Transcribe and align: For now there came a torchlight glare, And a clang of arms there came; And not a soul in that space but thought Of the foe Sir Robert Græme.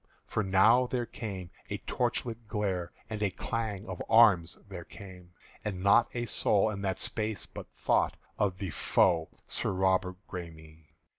For 0.25 0.41
now 0.41 0.87
there 0.87 1.05
came 1.05 1.51
a 1.69 1.77
torchlight 1.77 2.47
glare, 2.47 2.91
And 3.07 3.21
a 3.21 3.29
clang 3.29 3.87
of 3.87 4.01
arms 4.09 4.57
there 4.67 4.83
came; 4.83 5.31
And 5.63 5.83
not 5.83 6.09
a 6.15 6.25
soul 6.25 6.71
in 6.71 6.81
that 6.81 6.97
space 6.97 7.45
but 7.45 7.67
thought 7.75 8.17
Of 8.39 8.57
the 8.57 8.71
foe 8.71 9.29
Sir 9.47 9.71
Robert 9.71 10.15
Græme. 10.27 10.85